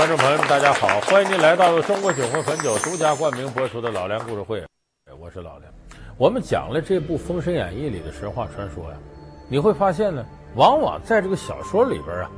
[0.00, 0.98] 观众朋友们，大家好！
[1.00, 4.58] 欢迎您来到中国酒魂汾酒独家冠名播出的《老梁故事会》，
[5.18, 5.70] 我是老梁。
[6.16, 8.96] 我们讲了这部《封神演义》里的神话传说呀，
[9.46, 10.24] 你会发现呢，
[10.54, 12.30] 往往在这个小说里边啊，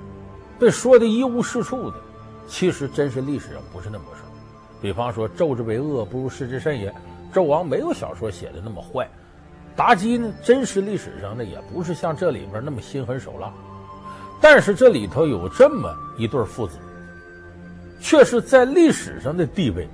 [0.59, 1.97] 被说的一无是处的，
[2.49, 4.23] 其实真实历史上不是那么回事。
[4.81, 6.93] 比方说，纣之为恶，不如施之甚也。
[7.33, 9.09] 纣王没有小说写的那么坏。
[9.77, 13.53] 妲己呢，真实历史上呢，也不是像这里边那么心狠手辣。
[14.41, 16.77] 但是这里头有这么一对父子。
[18.03, 19.89] 却是在历史上的地位，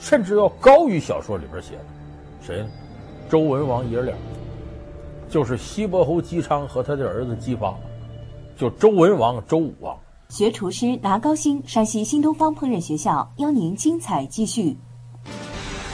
[0.00, 1.84] 甚至要高于小说里边写的，
[2.44, 2.68] 谁呢？
[3.30, 4.14] 周文王爷俩，
[5.28, 7.74] 就是西伯侯姬昌和他的儿子姬发，
[8.56, 9.96] 就周文王、周武王。
[10.28, 14.76] 学厨师拿高薪，山西新东方烹饪学校邀您精彩继续。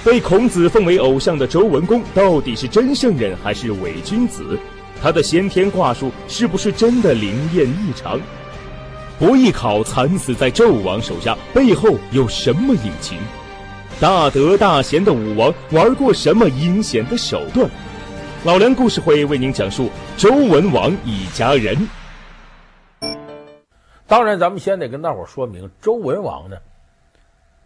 [0.04, 4.58] 被孔子奉为偶像的周文公，到底是真圣人还是伪君子？
[5.02, 8.18] 他的先天卦术是不是真的灵验异常？
[9.18, 13.18] 伯邑考惨死在纣王手下，背后有什么隐情？
[14.00, 17.68] 大德大贤的武王玩过什么阴险的手段？
[18.44, 21.76] 老梁故事会为您讲述周文王一家人。
[24.06, 26.56] 当然，咱们先得跟大伙说明，周文王呢，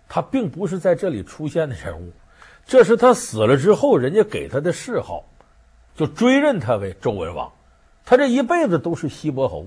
[0.09, 2.11] 他并不是在这里出现的人物，
[2.64, 5.22] 这是他死了之后人家给他的谥号，
[5.94, 7.53] 就追认他为周文王。
[8.06, 9.66] 他这一辈子都是西伯侯。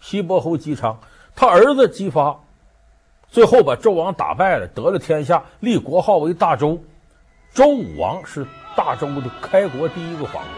[0.00, 0.98] 西伯侯姬昌，
[1.34, 2.38] 他儿子姬发，
[3.28, 6.78] 最后把纣王打败了，得了天下，立国号为大周。
[7.52, 10.50] 周武王是大周的开国第一个皇帝。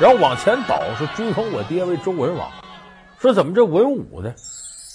[0.00, 2.50] 然后往前倒，是追封我爹为周文王。
[3.18, 4.32] 说怎么这文武呢？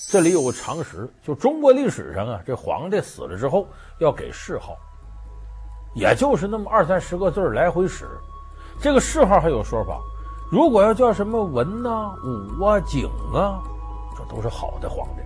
[0.10, 3.68] 这里有个常识，就中国历史上啊，这皇帝死了之后
[4.00, 4.76] 要给谥号，
[5.96, 8.06] 也就是那么二三十个字来回使。
[8.82, 10.00] 这个谥号还有说法，
[10.50, 13.60] 如果要叫什么文呐、武啊、景啊，
[14.18, 15.22] 这都是好的皇帝，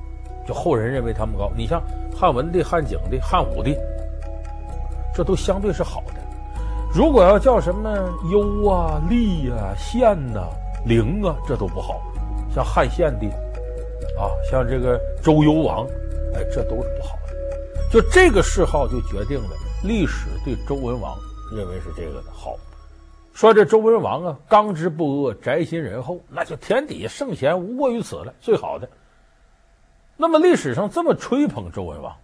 [0.48, 1.52] 就后人认为他们高。
[1.56, 1.82] 你像
[2.16, 3.76] 汉文帝、汉景帝、汉武帝，
[5.14, 6.22] 这都相对是好的。
[6.94, 7.90] 如果要叫什么
[8.32, 10.50] 幽啊、厉啊、献呐、啊、
[10.86, 12.02] 灵啊，这都不好。
[12.53, 13.28] 像汉献帝
[14.18, 15.86] 啊，像这个周幽王，
[16.34, 17.36] 哎，这都是不好的。
[17.92, 19.50] 就这个谥号就决定了
[19.84, 21.16] 历史对周文王
[21.56, 22.56] 认为是这个的好。
[23.34, 28.88] 说这周文王啊，刚直不阿，宅心仁厚，那就天底下圣贤无过于此了，最好的。
[30.18, 32.16] 那么历史上这么吹捧周文王，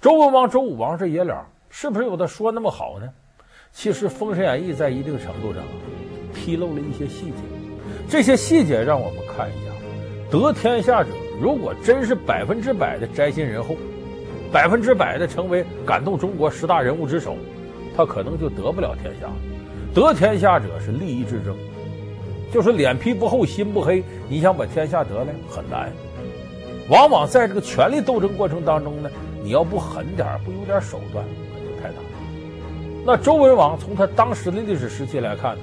[0.00, 3.08] 周文王、周武王这爷俩是不是有他说那么好呢？
[3.72, 5.62] 其实《封神演义》在一定程度上
[6.34, 7.36] 披露了一些细节，
[8.08, 9.70] 这些细节让我们看一下，
[10.30, 11.08] 得天下者
[11.40, 13.74] 如果真是百分之百的宅心仁厚，
[14.52, 17.34] 百分之百的成为感动中国十大人物之首，
[17.96, 19.28] 他可能就得不了天下。
[19.94, 21.54] 得天下者是利益之争，
[22.50, 25.92] 就是脸皮不厚心不黑，你想把天下得来很难。
[26.88, 29.10] 往往在这个权力斗争过程当中呢，
[29.44, 31.96] 你要不狠点不有点手段，那就太难。
[33.04, 35.62] 那周文王从他当时的历史时期来看呢，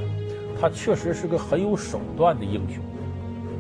[0.61, 2.83] 他确实是个很有手段的英雄。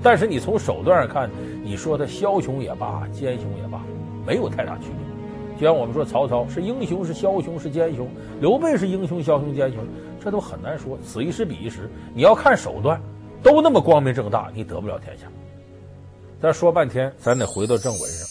[0.01, 1.29] 但是你从手段上看，
[1.63, 3.81] 你说他枭雄也罢，奸雄也罢，
[4.25, 5.08] 没有太大区别。
[5.59, 8.09] 就像我们说曹操是英雄是枭雄是奸雄，
[8.39, 9.85] 刘备是英雄枭雄奸雄，
[10.23, 11.89] 这都很难说，此一时彼一时。
[12.15, 13.01] 你要看手段，
[13.43, 15.27] 都那么光明正大，你得不了天下。
[16.41, 18.25] 咱说半天，咱得回到正文上，《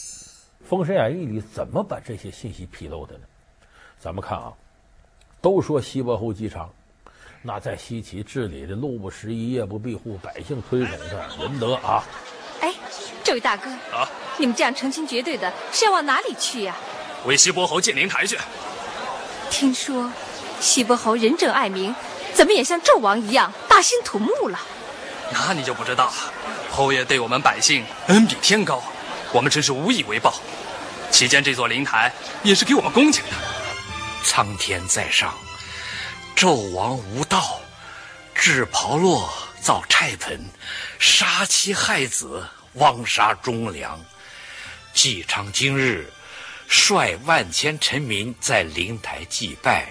[0.65, 3.21] 封神演义》里怎么把这些信息披露的呢？
[3.99, 4.55] 咱们看啊，
[5.43, 6.67] 都说西伯侯姬昌，
[7.43, 12.03] 那在西岐治理的路不拾遗，夜不闭户，百姓推崇的仁德啊。
[12.62, 12.72] 哎，
[13.22, 16.75] 这位大哥啊，你们这样成群结队的是要往哪里去呀？
[17.25, 18.39] 为西伯侯建灵台去。
[19.51, 20.12] 听说
[20.61, 21.95] 西伯侯仁政爱民，
[22.34, 24.61] 怎么也像纣王一样大兴土木了？
[25.33, 26.33] 那你就不知道了。
[26.70, 28.82] 侯爷对我们百姓恩比天高，
[29.32, 30.35] 我们真是无以为报。
[31.11, 32.12] 期间这座灵台
[32.43, 33.31] 也是给我们恭请的。
[34.23, 35.35] 苍天在上，
[36.37, 37.61] 纣王无道，
[38.35, 39.26] 置炮烙
[39.61, 40.44] 造柴盆，
[40.99, 43.99] 杀妻害子，枉杀忠良。
[44.93, 46.12] 姬昌今日。
[46.69, 49.88] 率万千臣民在灵台祭拜，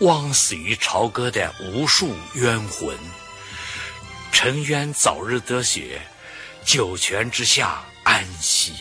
[0.00, 2.96] 枉死于朝歌的无数冤魂。
[4.32, 6.00] 沉冤早日得雪，
[6.64, 8.72] 九泉之下安息。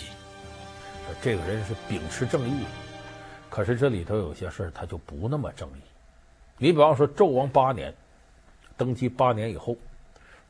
[1.22, 2.64] 这个人是秉持正义，
[3.50, 5.82] 可是这里头有些事他就不那么正义。
[6.58, 7.94] 你比方说，纣王八年，
[8.78, 9.76] 登基八年以后，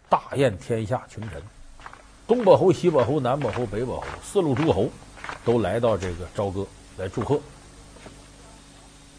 [0.07, 1.41] 大宴天下群臣，
[2.27, 4.91] 东伯侯、西伯侯、南伯侯、北伯侯四路诸侯。
[5.45, 6.65] 都来到这个朝歌
[6.97, 7.39] 来祝贺。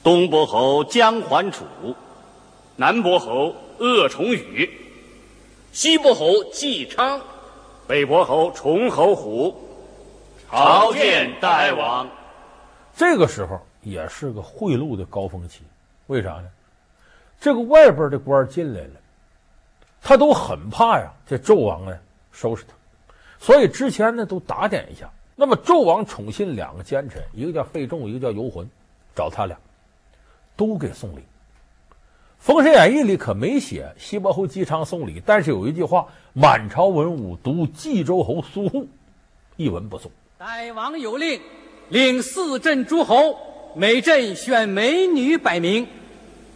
[0.03, 1.65] 东伯侯姜桓楚，
[2.77, 4.71] 南伯侯鄂崇禹，
[5.73, 7.21] 西伯侯姬昌，
[7.87, 9.55] 北伯侯崇侯虎，
[10.51, 12.09] 朝见大王。
[12.97, 15.63] 这个时候也是个贿赂的高峰期，
[16.07, 16.49] 为啥呢？
[17.41, 18.95] 这个外边的官进来了，
[20.01, 21.99] 他都很怕呀，这纣王呢
[22.33, 22.75] 收拾他，
[23.39, 25.11] 所以之前呢都打点一下。
[25.41, 28.69] 那么纣王宠信两个奸臣，一个叫费仲，一个叫游浑，
[29.15, 29.57] 找他俩，
[30.57, 31.19] 都给送礼。
[32.41, 38.89] 《封神演义》里可没写西伯侯姬昌送礼，但是有一句话：“满朝文武独冀州侯苏护
[39.57, 41.41] 一文不送。”大王有令，
[41.89, 43.39] 令四镇诸侯
[43.77, 45.87] 每镇选美女百名，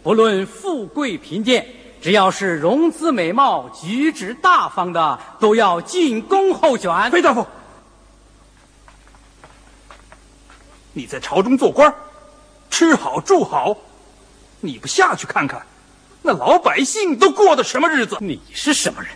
[0.03, 1.65] 不论富贵贫贱，
[2.01, 7.09] 只要是容姿美貌、举止大方的，都要进宫候选。
[7.09, 7.47] 费大夫。
[10.93, 11.93] 你在朝中做官，
[12.69, 13.75] 吃好住好，
[14.61, 15.65] 你不下去看看，
[16.21, 18.17] 那老百姓都过的什么日子？
[18.21, 19.11] 你是什么人，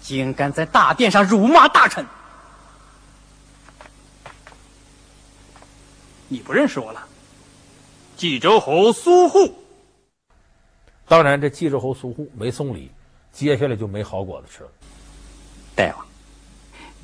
[0.00, 2.06] 竟敢在大殿上辱骂大臣？
[6.28, 7.06] 你不认识我了？
[8.16, 9.54] 冀州侯苏护。
[11.06, 12.90] 当然，这冀州侯苏护没送礼，
[13.32, 14.70] 接下来就没好果子吃了。
[15.74, 16.06] 大王，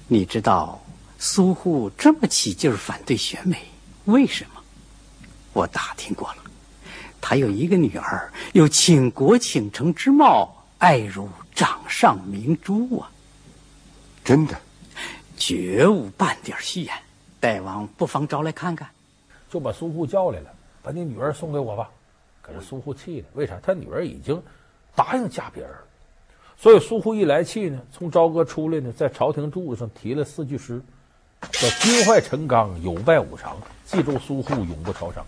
[0.06, 0.82] 你知道
[1.18, 3.58] 苏护这么起劲反对选美？
[4.08, 4.62] 为什么？
[5.52, 6.38] 我打听过了，
[7.20, 13.10] 他有一个女儿，有倾国倾城之貌，爱如掌上明珠啊！
[14.24, 14.58] 真的，
[15.36, 16.94] 绝无半点虚言。
[17.38, 18.88] 大王不妨招来看看。
[19.50, 20.50] 就把苏护叫来了，
[20.82, 21.90] 把你女儿送给我吧。
[22.40, 23.60] 可是苏护气了，为啥？
[23.62, 24.42] 他女儿已经
[24.94, 25.84] 答应嫁别人了，
[26.56, 30.80] 所以苏护一来气呢，从朝歌出来呢，在朝廷柱子上提了四句诗。
[31.52, 33.56] 叫君坏臣刚，有败五常，
[33.86, 35.24] 冀州苏护永不超商。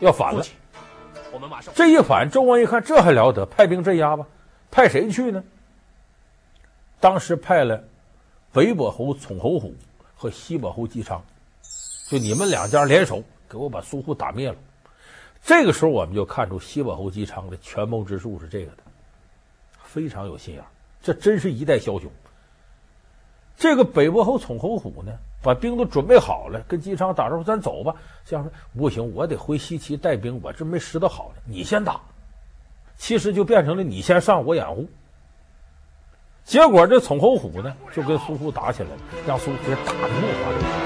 [0.00, 0.44] 要反了，
[1.32, 4.26] 我们马上这一反，周王一看这还了得，派兵镇压吧。
[4.70, 5.42] 派谁去呢？
[7.00, 7.82] 当时派了
[8.52, 9.74] 北伯侯宠侯虎
[10.14, 11.24] 和西伯侯姬昌，
[12.08, 14.56] 就你们两家联手，给我把苏护打灭了。
[15.42, 18.78] 这个时候，我们就看出西伯侯姬昌的权谋之术是这个的。
[19.94, 20.64] 非常有心眼，
[21.00, 22.10] 这真是一代枭雄。
[23.56, 27.94] 这个北伯侯宠侯虎呢，把兵都准备好了，跟姬昌打招呼：“咱走吧。”
[28.26, 31.42] 这样说不行，我得回西岐带兵，我这没拾掇好呢。
[31.46, 32.00] 你先打，
[32.96, 34.88] 其实就变成了你先上，我掩护。
[36.42, 38.96] 结果这宠侯虎呢，就跟苏护打起来了，
[39.28, 40.83] 让苏护给打的目花流水。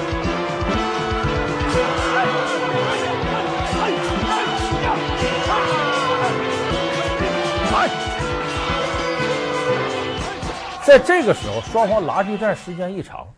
[10.89, 13.29] 在这个时候，双方拉锯战时间一长，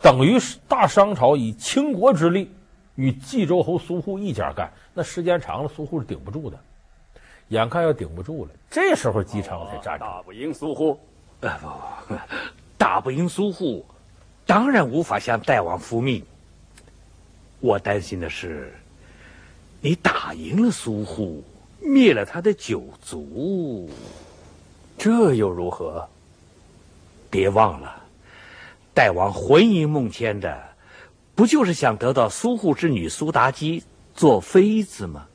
[0.00, 2.48] 等于是大商朝以倾国之力
[2.94, 4.72] 与冀州侯苏护一家干。
[4.94, 6.56] 那时间长了，苏护是顶不住的，
[7.48, 8.52] 眼看要顶不住了。
[8.70, 10.04] 这时候姬昌才站住。
[10.04, 11.00] 打不赢苏护，
[11.40, 11.58] 呃
[12.06, 12.14] 不，
[12.78, 13.84] 打不赢苏护，
[14.46, 16.24] 当然无法向大王复命。
[17.58, 18.72] 我担心的是，
[19.80, 21.42] 你打赢了苏护，
[21.80, 23.90] 灭了他的九族，
[24.96, 26.08] 这又如何？
[27.30, 28.02] 别忘了，
[28.92, 30.74] 大王魂萦梦牵的，
[31.34, 33.84] 不就是想得到苏护之女苏妲己
[34.14, 35.28] 做妃子吗？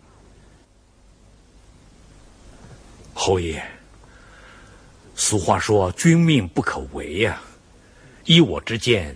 [3.14, 3.64] 侯爷，
[5.16, 7.42] 俗话说“君命不可违”呀，
[8.26, 9.16] 依我之见，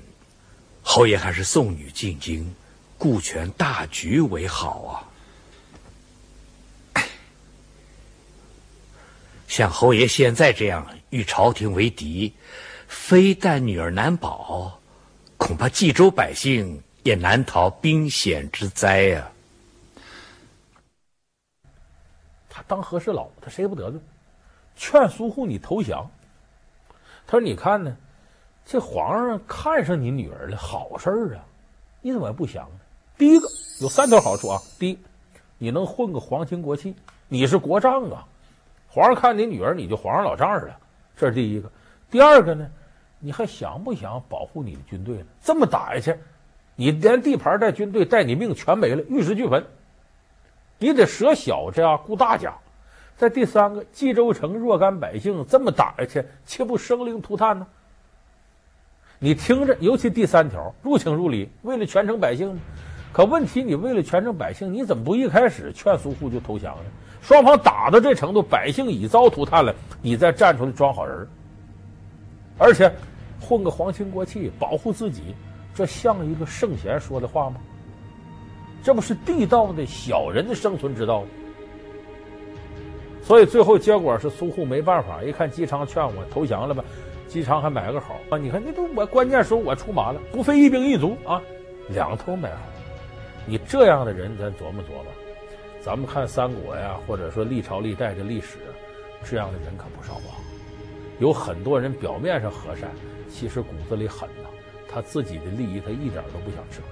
[0.81, 2.55] 侯爷还是送女进京，
[2.97, 5.03] 顾全大局为好啊。
[9.49, 12.33] 像侯爷现在这样与朝廷为敌。
[12.87, 14.79] 非但女儿难保，
[15.37, 19.31] 恐怕冀州百姓也难逃兵险之灾呀、啊。
[22.49, 23.99] 他当和事佬，他谁也不得罪，
[24.75, 26.09] 劝苏护你投降。
[27.27, 27.95] 他说：“你看呢，
[28.65, 31.45] 这皇上看上你女儿了，好事儿啊，
[32.01, 32.79] 你怎么还不降呢？
[33.19, 33.47] 第一个
[33.81, 34.97] 有三条好处啊，第一，
[35.59, 36.95] 你能混个皇亲国戚，
[37.27, 38.27] 你是国丈啊，
[38.87, 40.79] 皇上看你女儿，你就皇上老丈人了，
[41.19, 41.69] 这是第一个。
[42.09, 42.67] 第二个呢？”
[43.21, 45.25] 你还想不想保护你的军队了？
[45.41, 46.17] 这么打下去，
[46.77, 49.65] 你连地盘带军队带你命全没了，玉石俱焚。
[50.77, 52.53] 你得舍小家顾大家。
[53.17, 57.67] 再第三个，冀州城若干百姓这么打下去，岂不生灵涂炭呢？
[59.19, 62.57] 你听着，尤其第三条，入情入理，为了全城百姓。
[63.11, 66.83] 可问题，你为了全城百姓，你怎么不一开始劝苏护就投降呢？
[67.21, 71.27] 双方打到这程度，百姓已遭涂炭了，你再站出来装好人，
[72.57, 72.91] 而且。
[73.41, 75.33] 混个皇亲国戚，保护自己，
[75.73, 77.55] 这像一个圣贤说的话吗？
[78.83, 81.27] 这不是地道的小人的生存之道吗？
[83.23, 86.83] 所以最后结果是苏护没办法，一看姬昌劝我投降了吧，
[87.29, 88.37] 姬昌还买个好啊！
[88.37, 91.41] 你看你都我关键时候我出马了，不费一兵一卒啊，
[91.87, 92.61] 两头买好。
[93.45, 95.05] 你这样的人，咱琢磨琢磨。
[95.81, 98.57] 咱们看三国呀，或者说历朝历代的历史，
[99.23, 100.35] 这样的人可不少啊。
[101.19, 102.89] 有很多人表面上和善，
[103.29, 104.49] 其实骨子里狠呐。
[104.91, 106.89] 他自己的利益，他一点都不想吃亏。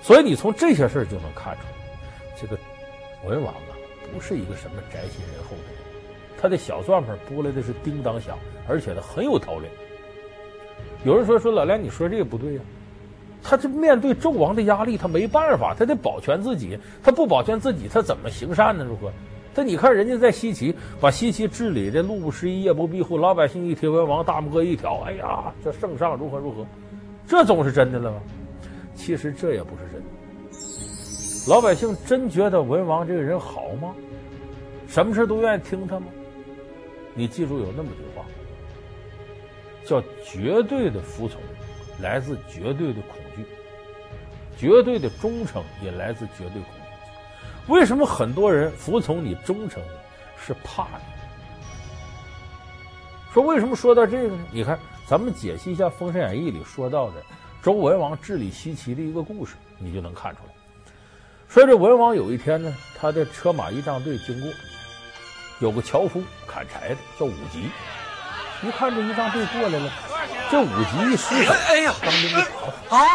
[0.00, 1.62] 所以你从这些事儿就能看出，
[2.40, 2.56] 这个
[3.24, 3.72] 文王啊，
[4.14, 5.82] 不是一个什么宅心仁厚的人。
[6.40, 8.38] 他的小算盘拨来的是叮当响，
[8.68, 9.68] 而且他很有头领。
[11.04, 12.60] 有人说说老梁，你说这个不对呀、
[13.48, 16.76] 他这面对纣王的压力，他没办法，他得保全自己。
[17.00, 18.84] 他不保全自己，他怎么行善呢？
[18.84, 19.12] 如何？
[19.54, 26.66] 他你看人家在西岐把西岐治理的路不拾遗，夜不闭户，老百姓一提文王，大拇哥一挑，哎呀，这圣上如何如何？
[27.28, 28.20] 这总是真的了吗？
[28.96, 30.06] 其实这也不是真的。
[31.48, 33.94] 老百姓真觉得文王这个人好吗？
[34.88, 36.06] 什么事都愿意听他吗？
[37.14, 38.24] 你记住有那么句话，
[39.84, 41.40] 叫绝对的服从
[42.00, 43.44] 来自绝对的恐惧，
[44.58, 47.72] 绝对的忠诚也来自绝对恐惧。
[47.72, 49.82] 为什么很多人服从你、忠诚，
[50.38, 51.16] 是怕你？
[53.32, 54.46] 说为什么说到这个呢？
[54.50, 57.22] 你看，咱们解析一下《封神演义》里说到的
[57.62, 60.54] 周文王治理西岐的一个故事，你就能看出来。
[61.48, 64.50] 说这文王有一天呢，他的车马仪仗队经过，
[65.60, 67.68] 有个樵夫砍柴的叫武吉，
[68.62, 69.90] 一看这仪仗队过来了，
[70.50, 72.46] 这武吉一失手，哎呀，当兵的
[72.88, 73.06] 打啊！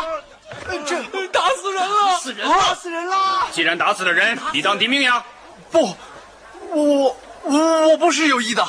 [0.86, 2.20] 这打死人了！
[2.20, 2.54] 死人了！
[2.54, 3.16] 打死人了！
[3.52, 5.24] 既然打死了人，你当敌命呀？
[5.72, 5.96] 不，
[6.70, 8.66] 我我我不是有意的，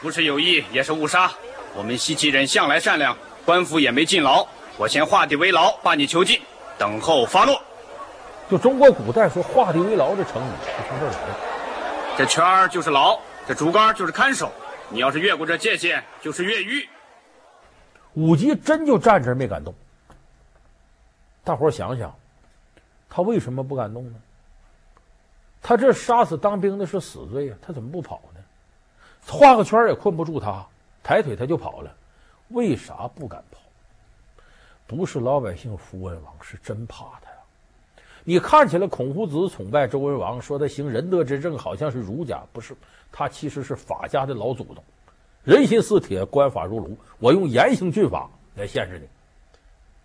[0.00, 1.30] 不是有意也是误杀。
[1.74, 3.16] 我们西岐人向来善良，
[3.46, 4.46] 官府也没禁牢。
[4.76, 6.40] 我先画地为牢，把你囚禁，
[6.76, 7.60] 等候发落。
[8.50, 11.34] 就中国古代说“画地为牢”的成语，就从这儿来的。
[12.18, 14.52] 这圈儿就是牢，这竹竿就是看守。
[14.90, 16.86] 你要是越过这界限，就是越狱。
[18.14, 19.74] 武吉真就站这没敢动。
[21.44, 22.14] 大伙儿想想，
[23.08, 24.20] 他为什么不敢动呢？
[25.60, 28.40] 他这杀死当兵的是死罪呀，他怎么不跑呢？
[29.26, 30.66] 画个圈也困不住他，
[31.02, 31.94] 抬腿他就跑了，
[32.48, 33.60] 为啥不敢跑？
[34.86, 37.36] 不是老百姓服文王，是真怕他呀。
[38.24, 42.76] 你看起来孔夫子崇拜周文王，说他行仁德之政，好像是儒家，不是，
[43.10, 44.76] 他其实是法家的老祖宗，
[45.44, 49.06] 人心似铁，官法如炉，我用严刑峻法来限制你。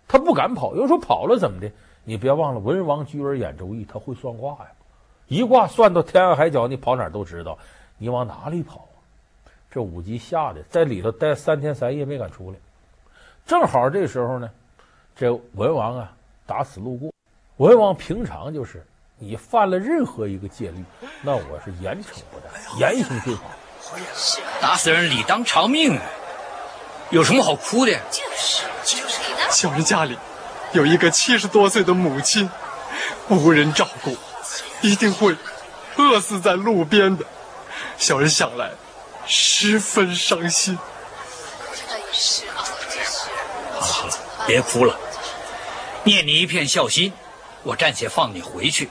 [0.08, 1.70] 他不敢跑，有人说跑了怎么的？
[2.04, 4.70] 你别忘了，文王居而演周易，他会算卦呀，
[5.26, 7.58] 一卦算到天涯海角，你跑哪儿都知道，
[7.98, 8.88] 你往哪里跑？
[9.70, 12.56] 这武吉吓得在里头待三天三夜没敢出来。
[13.46, 14.50] 正好这时候呢，
[15.14, 16.16] 这文王啊
[16.46, 17.12] 打死路过。
[17.58, 18.86] 文王平常就是
[19.18, 20.82] 你犯了任何一个戒律，
[21.22, 22.48] 那我是严惩不贷，
[22.80, 23.42] 严刑峻法。
[24.60, 26.02] 打死人理当偿命啊，
[27.10, 27.92] 有什么好哭的？
[28.10, 29.18] 就是就是。
[29.50, 30.18] 小人家里
[30.72, 32.50] 有一个七十多岁的母亲，
[33.28, 34.16] 无人照顾，
[34.82, 35.34] 一定会
[35.96, 37.24] 饿死在路边的。
[37.96, 38.70] 小人想来，
[39.26, 40.78] 十分伤心。
[41.72, 43.28] 这是啊，这是。
[43.80, 44.14] 好了好了，
[44.46, 44.98] 别哭了，
[46.04, 47.12] 念你一片孝心，
[47.62, 48.90] 我暂且放你回去。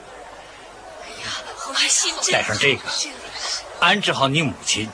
[1.04, 1.30] 哎呀，
[1.68, 2.32] 我心真。
[2.32, 2.82] 带上这个，
[3.80, 4.88] 安置好你母亲，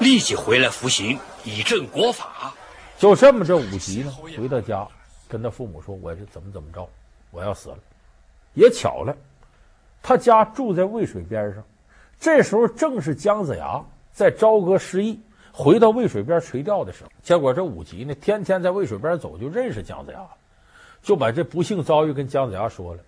[0.00, 2.52] 立即回来服刑，以正国法。
[2.98, 4.86] 就这么，这武吉呢，回到家，
[5.28, 6.88] 跟他父母说：“我这怎么怎么着，
[7.30, 7.78] 我要死了。”
[8.54, 9.16] 也巧了，
[10.02, 11.62] 他家住在渭水边上，
[12.18, 13.80] 这时候正是姜子牙
[14.12, 15.20] 在朝歌失意，
[15.52, 17.10] 回到渭水边垂钓的时候。
[17.22, 20.20] 结果这武吉呢，天天在渭水边走，就认识姜子牙，
[21.00, 23.00] 就把这不幸遭遇跟姜子牙说了：“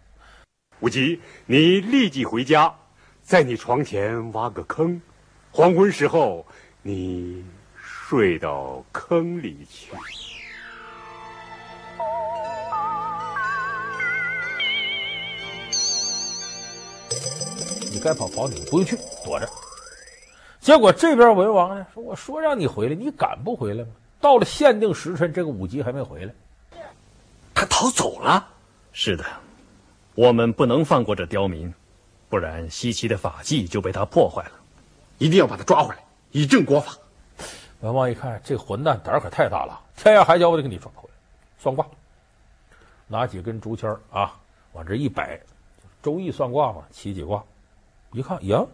[0.78, 2.72] 武吉，你立即回家，
[3.26, 5.02] 在你床前挖个坑，
[5.50, 6.46] 黄昏时候
[6.80, 7.44] 你。”
[8.08, 9.90] 睡到坑里去。
[17.90, 19.48] 你该跑跑你不用去，躲着。
[20.60, 23.90] 结果这边文王呢，说我说让你回来，你敢不回来吗？
[24.20, 26.32] 到了限定时辰，这个武吉还没回来，
[27.52, 28.46] 他逃走了。
[28.92, 29.24] 是的，
[30.14, 31.74] 我们不能放过这刁民，
[32.28, 34.52] 不然西岐的法纪就被他破坏了。
[35.18, 36.94] 一定要把他抓回来，以正国法。
[37.80, 41.14] 文王一看，这混蛋胆儿可太大了，天涯海角我得给你抓回来。
[41.58, 41.86] 算卦，
[43.06, 44.34] 拿几根竹签啊，
[44.72, 45.40] 往这一摆，
[46.02, 47.42] 周易算卦嘛，起几卦，
[48.12, 48.64] 一看呀，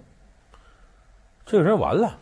[1.47, 2.19] 这个人完了。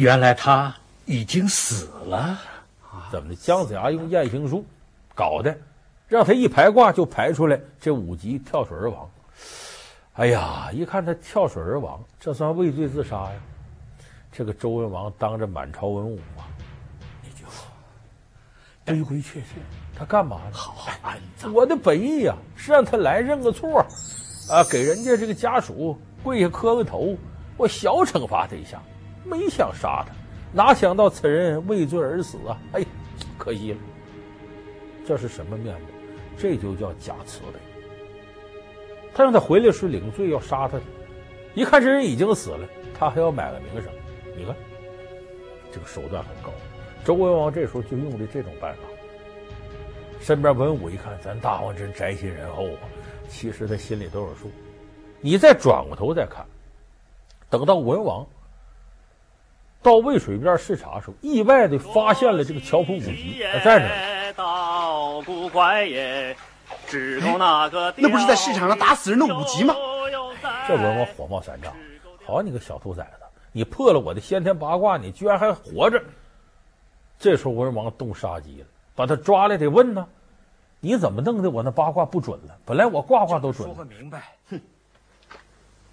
[0.00, 2.38] 原来他已经死了。
[3.12, 3.34] 怎么的？
[3.36, 4.64] 姜子牙用验刑术
[5.14, 5.54] 搞的，
[6.08, 9.06] 让他一排卦就排出来这武吉跳水而亡。
[10.14, 13.32] 哎呀，一看他跳水而亡，这算畏罪自杀呀！
[14.32, 16.48] 这个周文王当着满朝文武啊，
[17.22, 17.44] 你就
[18.86, 19.60] 规规矩矩，
[19.94, 20.50] 他干嘛呢？
[20.50, 21.52] 好好安葬。
[21.52, 23.84] 我的本意呀，是让他来认个错，
[24.48, 27.14] 啊，给人家这个家属跪下磕个头，
[27.58, 28.80] 我小惩罚他一下。
[29.24, 30.12] 没想杀他，
[30.52, 32.58] 哪想到此人畏罪而死啊！
[32.72, 32.84] 哎，
[33.38, 33.78] 可惜了。
[35.06, 35.86] 这是什么面目？
[36.36, 37.58] 这就叫假慈悲。
[39.12, 40.78] 他让他回来是领罪，要杀他。
[41.54, 43.92] 一看这人已经死了，他还要买个名声。
[44.36, 44.54] 你看，
[45.72, 46.52] 这个手段很高。
[47.04, 48.80] 周文王这时候就用的这种办法。
[50.20, 52.88] 身边文武一看，咱大王真宅心仁厚啊！
[53.28, 54.50] 其实他心里都有数。
[55.20, 56.44] 你再转过头再看，
[57.48, 58.26] 等到文王
[59.82, 64.32] 到渭水边视察的时候，意外的发现了这个樵夫武吉在这儿。
[64.34, 66.36] 道古怪也，
[66.86, 67.92] 只懂那个。
[67.96, 69.74] 那不是在市场上打死人的武吉吗？
[70.68, 71.74] 这文王火冒三丈，
[72.24, 73.10] 好你个小兔崽子！
[73.52, 76.02] 你破了我的先天八卦，你居然还活着！
[77.18, 80.06] 这时候文王动杀机了，把他抓来得问呢。
[80.78, 81.50] 你怎么弄的？
[81.50, 82.56] 我那八卦不准了？
[82.64, 83.66] 本来我卦卦都准。
[83.66, 84.22] 说个明白。
[84.48, 84.60] 哼，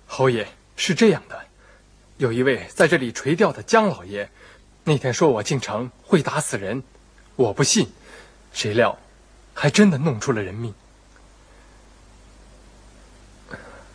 [0.05, 1.41] 侯爷是这样的，
[2.17, 4.29] 有一位在这里垂钓的姜老爷，
[4.83, 6.81] 那天说我进城会打死人，
[7.35, 7.91] 我不信，
[8.51, 8.97] 谁料
[9.53, 10.73] 还真的弄出了人命。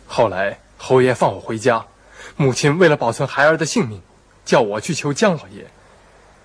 [0.07, 1.85] 后来侯爷放我回家。
[2.37, 4.01] 母亲为了保存孩儿的性命，
[4.45, 5.69] 叫我去求姜老爷。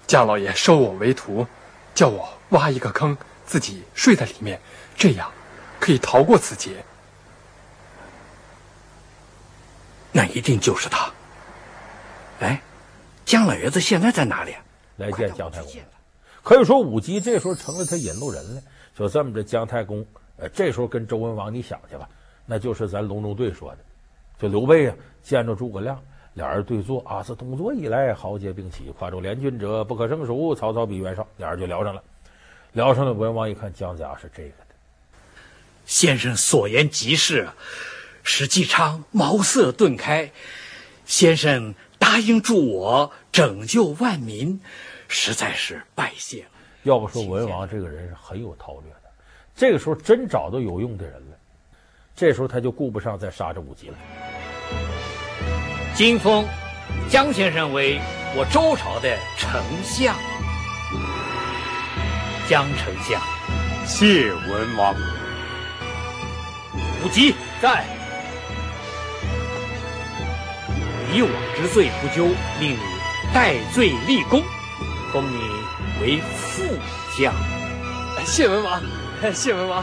[0.07, 1.47] 姜老爷收我为徒，
[1.95, 3.17] 叫我挖一个坑，
[3.47, 4.61] 自己睡在里面，
[4.97, 5.31] 这样
[5.79, 6.85] 可以逃过此劫。
[10.11, 11.13] 那一定就是他。
[12.41, 12.61] 哎，
[13.25, 14.53] 姜老爷子现在在哪里？
[14.53, 14.63] 啊
[14.97, 15.73] 来见姜太公。
[16.43, 18.61] 可以说武吉这时候成了他引路人了。
[18.97, 20.05] 就这么着，姜太公
[20.39, 22.09] 呃，这时候跟周文王，你想去吧，
[22.47, 23.79] 那就是咱隆中对说的。
[24.41, 26.03] 就刘备啊，见着诸葛亮，
[26.35, 30.53] 俩人对坐啊，自董卓以来，豪杰并起，跨州联军者不可胜数。
[30.53, 32.03] 曹操比袁绍，俩人就聊上了。
[32.73, 34.75] 聊上了，文王一看姜子牙是这个的，
[35.87, 37.49] 先生所言极是，
[38.25, 40.31] 使姬昌茅塞顿开。
[41.05, 41.75] 先生
[42.09, 44.59] 答应助我拯救万民，
[45.09, 46.49] 实在是拜谢了。
[46.85, 49.11] 要不说文王这个人是很有韬略的，
[49.55, 51.37] 这个时候真找到有用的人了。
[52.17, 53.99] 这时候他就顾不上再杀这武吉了。
[55.95, 56.47] 今封
[57.11, 58.01] 江先生为
[58.35, 60.17] 我周朝的丞相，
[62.49, 63.21] 江丞相，
[63.87, 64.95] 谢文王。
[67.05, 67.85] 武吉在，
[71.11, 72.27] 以往之罪不究，
[72.61, 72.79] 命你
[73.33, 74.43] 戴罪立功，
[75.11, 75.41] 封你
[76.03, 76.63] 为副
[77.19, 77.33] 将。
[78.27, 78.83] 谢文王，
[79.33, 79.83] 谢文王，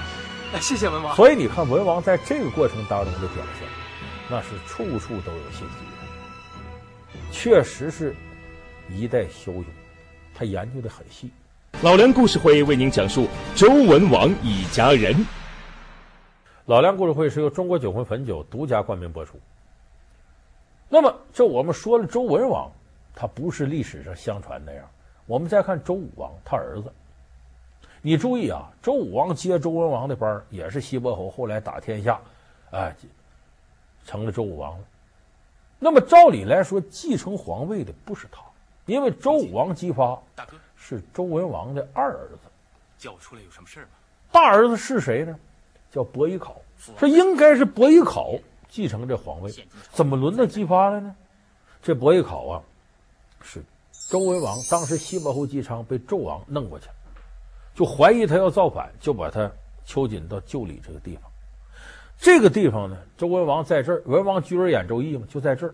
[0.61, 1.15] 谢谢文王。
[1.15, 3.67] 所以你看，文王在这个过程当中的表现，
[4.29, 5.73] 那是处处都有信息。
[7.31, 8.15] 确实是
[8.87, 9.65] 一代枭雄，
[10.35, 11.31] 他研究的很细。
[11.81, 15.25] 老梁故事会为您讲述周文王一家人。
[16.67, 19.39] 老梁故事会是由中国酒魂汾酒独家冠名播出。
[20.95, 22.71] 那么，这我们说了周文王，
[23.13, 24.89] 他不是历史上相传那样。
[25.25, 26.89] 我们再看周武王，他儿子。
[28.01, 32.17] 你注意啊，周武王接周文王的班也是西伯侯，后来打天下，
[32.71, 32.95] 哎，
[34.05, 34.85] 成了周武王了。
[35.79, 38.39] 那么照理来说，继承皇位的不是他，
[38.85, 40.17] 因为周武王姬发
[40.77, 42.37] 是周文王的二儿子。
[42.97, 43.87] 叫我出来有什么事吗？
[44.31, 45.37] 大儿子是谁呢？
[45.91, 46.55] 叫伯邑考，
[46.97, 48.31] 说应该是伯邑考
[48.75, 49.49] 继承这皇位，
[49.93, 51.15] 怎么轮到姬发了呢？
[51.81, 52.61] 这伯邑考啊，
[53.41, 53.63] 是
[54.09, 56.87] 周文王当时西伯侯姬昌被纣王弄过去，
[57.73, 59.49] 就怀疑他要造反，就把他
[59.85, 61.23] 囚禁到旧里这个地方。
[62.19, 65.73] 这个地方呢，周文王在这儿，文王居而演周易嘛，就在这儿，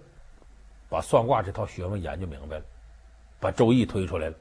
[0.88, 2.64] 把算卦这套学问研究明白了，
[3.40, 4.36] 把周易推出来了。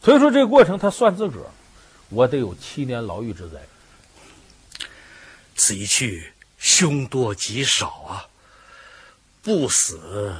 [0.00, 1.46] 推出这个过程，他算自个儿，
[2.08, 3.60] 我得有七年牢狱之灾。
[5.56, 6.32] 此一去，
[6.78, 8.22] 凶多吉少啊！
[9.42, 10.32] 不死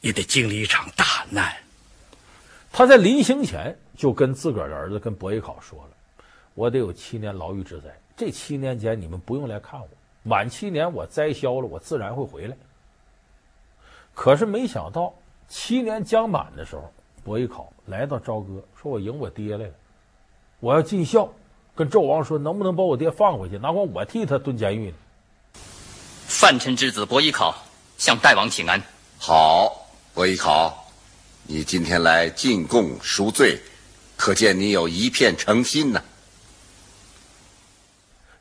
[0.00, 1.54] 也得经历一场大难。
[2.72, 5.90] 他在临行前就跟自个儿的儿子跟伯邑考说了
[6.54, 9.88] ：“我得有七年牢狱之灾。”这七年间，你们不用来看我。
[10.24, 12.56] 满七年，我灾消了，我自然会回来。
[14.14, 15.14] 可是没想到，
[15.48, 19.72] 七年将满的时候，伯邑考来到朝歌，说我迎我爹来了，
[20.58, 21.32] 我要尽孝，
[21.76, 23.58] 跟纣王说，能不能把我爹放回去？
[23.58, 24.96] 哪管我替他蹲监狱呢？
[26.44, 27.56] 范臣之子伯邑考
[27.96, 28.78] 向大王请安。
[29.16, 30.92] 好，伯邑考，
[31.44, 33.58] 你今天来进贡赎罪，
[34.14, 36.04] 可见你有一片诚心呐。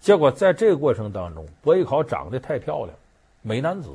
[0.02, 2.94] 结果在这个过程当中，伯邑考长得太漂亮，
[3.42, 3.88] 美男子，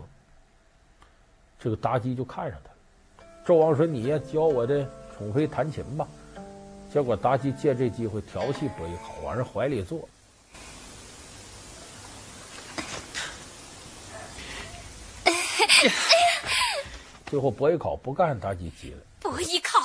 [1.61, 3.31] 这个妲己就看上他了。
[3.47, 6.09] 纣王说：“你也教我的宠妃弹琴吧。”
[6.90, 10.09] 结果妲己借这机会调戏伯邑考，往人怀里坐。
[17.29, 18.99] 最后伯邑考不干妲己急了。
[19.21, 19.79] 伯邑考，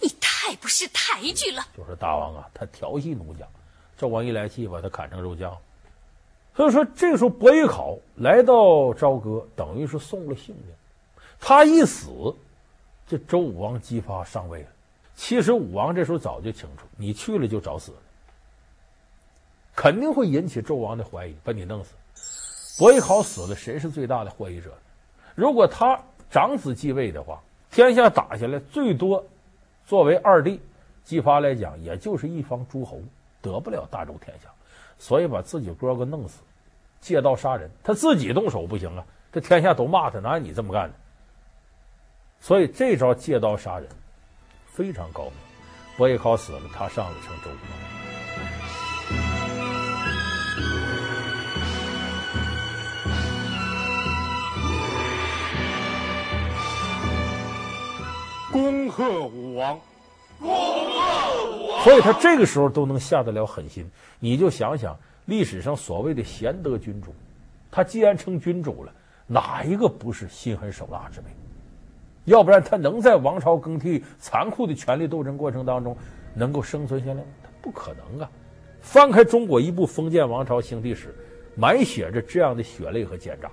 [0.00, 1.66] 你太不识抬举了。
[1.76, 3.44] 就是大王啊，他调戏奴家。
[3.98, 5.56] 纣王一来气，把他砍成肉酱。
[6.54, 10.66] 所以说，这个时候伯邑考来到朝歌，等于是送了性命。
[11.40, 12.34] 他一死，
[13.08, 14.68] 这周武王姬发上位了。
[15.16, 17.98] 其实武王这时候早就清楚，你去了就找死了，
[19.74, 21.90] 肯定会引起纣王的怀疑，把你弄死。
[22.78, 24.76] 伯邑考死了，谁是最大的获益者？
[25.34, 29.24] 如果他长子继位的话，天下打下来最多，
[29.86, 30.60] 作为二弟，
[31.04, 33.00] 姬发来讲，也就是一方诸侯。
[33.42, 34.48] 得不了大周天下，
[34.98, 36.40] 所以把自己哥哥弄死，
[36.98, 37.70] 借刀杀人。
[37.82, 40.94] 他自己动手不行啊，这天下都骂他，哪有你这么干的？
[42.40, 43.86] 所以这招借刀杀人
[44.64, 45.32] 非常高明。
[45.98, 47.50] 伯邑考死了，他上了成周
[58.54, 59.80] 武王。
[60.40, 61.80] 恭贺武王。
[61.82, 67.14] 所以他这个时候都能下得了狠心，你就想想历史上所谓的贤德君主，
[67.70, 68.92] 他既然成君主了，
[69.26, 71.26] 哪一个不是心狠手辣之辈？
[72.24, 75.94] 要不然他能在王朝更替、残酷的权力斗争过程当中
[76.34, 77.24] 能够生存下来吗？
[77.42, 78.30] 他不可能啊！
[78.80, 81.14] 翻开中国一部封建王朝兴替史，
[81.54, 83.50] 满写着这样的血泪和奸诈。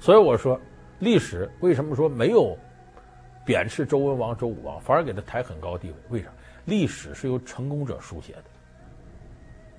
[0.00, 0.60] 所以我说，
[0.98, 2.56] 历史为什么说没有？
[3.44, 5.94] 贬斥周文王、周武王，反而给他抬很高地位。
[6.10, 6.28] 为啥？
[6.66, 8.44] 历史是由成功者书写的，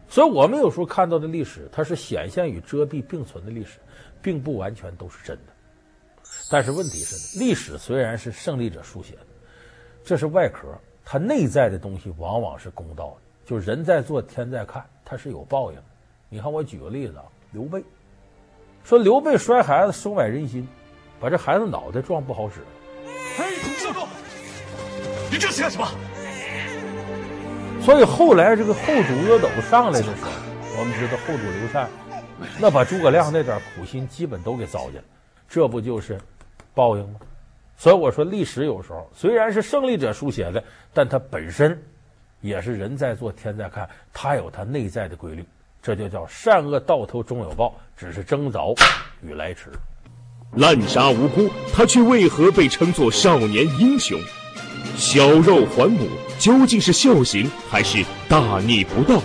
[0.07, 3.77] 所以我们有时候看到的历史，它是显现与遮蔽并存的历史，
[4.23, 5.53] 并不完全都是真的。
[6.49, 9.27] 但是问题是，历史虽然是胜利者书写的，
[10.03, 10.67] 这是外壳，
[11.05, 13.17] 它内在的东西往往是公道的。
[13.45, 15.85] 就人在做，天在看，它是有报应的。
[16.27, 17.83] 你看，我举个例子啊，刘备
[18.83, 20.67] 说刘备摔孩子收买人心，
[21.19, 22.61] 把这孩子脑袋撞不好使。
[23.39, 24.07] 哎，相公，
[25.31, 25.87] 你这是干什么？
[27.81, 30.29] 所以后来这个后主阿斗上来的时候，
[30.77, 31.89] 我们知道后主刘禅，
[32.59, 35.03] 那把诸葛亮那点苦心基本都给糟践了，
[35.47, 36.19] 这不就是
[36.75, 37.19] 报应吗？
[37.77, 40.61] 所以我说历史有时候虽然是胜利者书写的，
[40.93, 41.81] 但它本身
[42.41, 45.45] 也是人在做天在看，它有它内在的规律，
[45.81, 48.73] 这就叫善恶到头终有报，只是争早
[49.21, 49.71] 与来迟。
[50.55, 54.19] 滥杀无辜，他却为何被称作少年英雄？
[54.95, 56.07] 小肉还母，
[56.37, 59.21] 究竟是孝行还是大逆不道？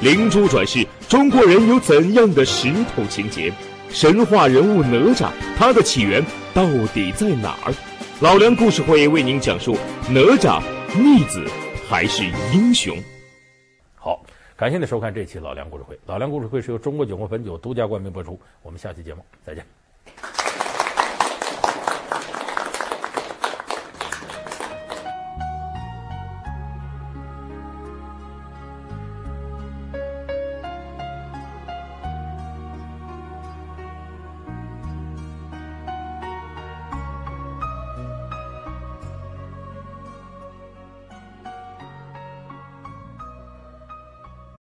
[0.00, 3.52] 灵珠转世，中国人有怎样的石头情节？
[3.90, 7.74] 神话人物哪吒，他的起源到底在哪儿？
[8.20, 9.76] 老梁故事会为您讲述
[10.10, 10.62] 哪吒
[10.96, 11.44] 逆子
[11.88, 12.22] 还是
[12.54, 12.96] 英雄？
[13.96, 14.22] 好，
[14.56, 15.98] 感谢您收看这期老梁故事会。
[16.06, 18.38] 老梁故事会是由中国酒国汾酒独家冠名播出。
[18.62, 19.79] 我们下期节目再见。